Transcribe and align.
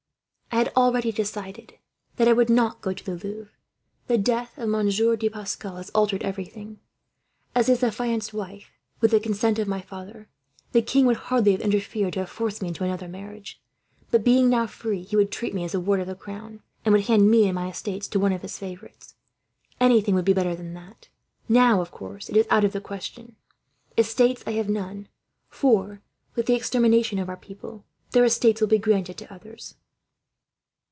"I 0.53 0.57
had 0.57 0.73
already 0.75 1.13
decided," 1.13 1.55
she 1.55 1.63
said 1.63 1.63
quietly, 1.63 1.79
"that 2.17 2.27
I 2.27 2.33
would 2.33 2.49
not 2.49 2.81
go 2.81 2.91
to 2.91 3.05
the 3.05 3.15
Louvre. 3.15 3.53
The 4.07 4.17
death 4.17 4.57
of 4.57 4.67
Monsieur 4.67 5.15
de 5.15 5.29
Pascal 5.29 5.77
has 5.77 5.89
altered 5.91 6.23
everything. 6.23 6.81
As 7.55 7.67
his 7.67 7.81
affianced 7.81 8.33
wife, 8.33 8.69
with 8.99 9.11
the 9.11 9.21
consent 9.21 9.59
of 9.59 9.67
my 9.69 9.79
father, 9.79 10.27
the 10.73 10.81
king 10.81 11.05
would 11.05 11.15
hardly 11.15 11.53
have 11.53 11.61
interfered 11.61 12.11
to 12.13 12.19
have 12.19 12.29
forced 12.29 12.61
me 12.61 12.67
into 12.67 12.83
another 12.83 13.07
marriage; 13.07 13.61
but, 14.11 14.25
being 14.25 14.49
now 14.49 14.67
free, 14.67 15.03
he 15.03 15.15
would 15.15 15.31
treat 15.31 15.53
me 15.55 15.63
as 15.63 15.73
a 15.73 15.79
ward 15.79 16.01
of 16.01 16.07
the 16.07 16.15
crown, 16.15 16.61
and 16.83 16.91
would 16.93 17.05
hand 17.05 17.31
me 17.31 17.45
and 17.45 17.55
my 17.55 17.69
estates 17.69 18.09
to 18.09 18.19
one 18.19 18.33
of 18.33 18.41
his 18.41 18.59
favourites. 18.59 19.15
Anything 19.79 20.15
would 20.15 20.25
be 20.25 20.33
better 20.33 20.53
than 20.53 20.73
that. 20.73 21.07
"Now, 21.47 21.79
of 21.79 21.91
course, 21.91 22.27
it 22.29 22.35
is 22.35 22.45
out 22.49 22.65
of 22.65 22.73
the 22.73 22.81
question. 22.81 23.37
Estates 23.97 24.43
I 24.45 24.51
have 24.51 24.67
none; 24.69 25.07
for, 25.47 26.01
with 26.35 26.45
the 26.45 26.55
extermination 26.55 27.19
of 27.19 27.29
our 27.29 27.37
people, 27.37 27.85
their 28.11 28.25
estates 28.25 28.59
will 28.59 28.67
be 28.67 28.79
granted 28.79 29.17
to 29.19 29.33
others." 29.33 29.75